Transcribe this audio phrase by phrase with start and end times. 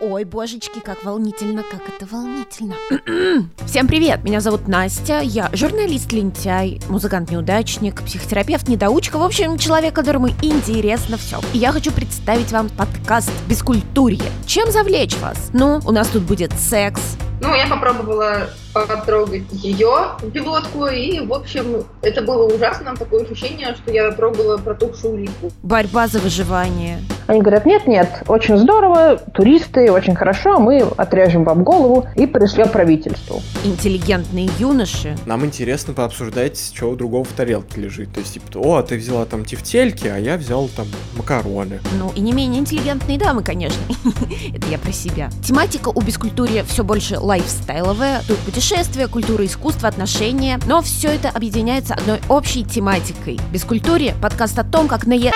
[0.00, 2.76] Ой, божечки, как волнительно, как это волнительно.
[3.66, 11.40] Всем привет, меня зовут Настя, я журналист-лентяй, музыкант-неудачник, психотерапевт-недоучка, в общем, человек, которому интересно все.
[11.52, 14.30] И я хочу представить вам подкаст «Бескультурье».
[14.46, 15.50] Чем завлечь вас?
[15.52, 17.00] Ну, у нас тут будет секс,
[17.40, 23.92] ну, я попробовала потрогать ее пилотку, и, в общем, это было ужасно, такое ощущение, что
[23.92, 25.52] я пробовала протухшую улитку.
[25.62, 27.00] Борьба за выживание.
[27.28, 33.42] Они говорят, нет-нет, очень здорово, туристы, очень хорошо, мы отрежем вам голову и пришлем правительству.
[33.64, 35.14] Интеллигентные юноши.
[35.26, 38.14] Нам интересно пообсуждать, что у другого в тарелке лежит.
[38.14, 40.86] То есть, типа, о, ты взяла там тефтельки, а я взял там
[41.18, 41.80] макароны.
[41.98, 43.82] Ну, и не менее интеллигентные дамы, конечно.
[44.54, 45.28] это я про себя.
[45.44, 48.22] Тематика у бескультурья все больше лайфстайловая.
[48.26, 50.58] Тут путешествия, культура, искусство, отношения.
[50.66, 53.38] Но все это объединяется одной общей тематикой.
[53.52, 55.30] Бескультурье– подкаст о том, как на е...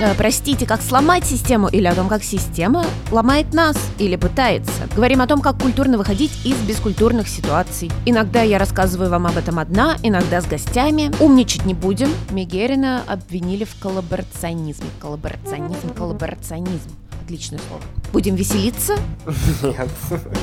[0.00, 4.88] Э, простите, как сломать систему или о том, как система ломает нас или пытается.
[4.94, 7.90] Говорим о том, как культурно выходить из бескультурных ситуаций.
[8.04, 11.12] Иногда я рассказываю вам об этом одна, иногда с гостями.
[11.20, 12.08] Умничать не будем.
[12.30, 14.86] Мегерина обвинили в коллаборационизме.
[15.00, 16.90] Коллаборационизм, коллаборационизм.
[17.24, 17.82] Отличное слово.
[18.12, 18.96] Будем веселиться?
[19.62, 19.88] Нет.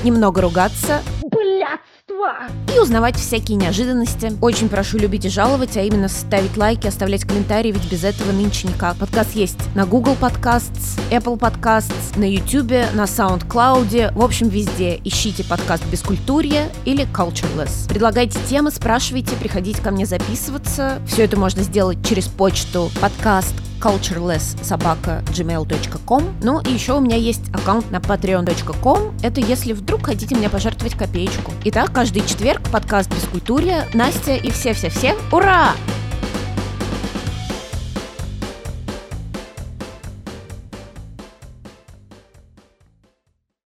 [0.04, 1.02] Немного ругаться?
[2.22, 2.34] Блядство!
[2.74, 4.34] И узнавать всякие неожиданности.
[4.42, 8.68] Очень прошу любить и жаловать, а именно ставить лайки, оставлять комментарии, ведь без этого нынче
[8.68, 8.96] никак.
[8.98, 15.00] Подкаст есть на Google Podcasts, Apple Podcasts, на YouTube, на SoundCloud, в общем, везде.
[15.04, 17.90] Ищите подкаст «Бескультурье» или «Cultureless».
[17.90, 21.02] Предлагайте темы, спрашивайте, приходите ко мне записываться.
[21.08, 27.92] Все это можно сделать через почту подкаст cultureless.gmail.com Ну и еще у меня есть аккаунт
[27.92, 29.14] на patreon.com.
[29.24, 31.52] Это если вдруг хотите мне пожертвовать копеечку.
[31.66, 35.16] Итак, каждый четверг подкаст «Бескультурье», Настя и все-все-все.
[35.32, 35.74] Ура!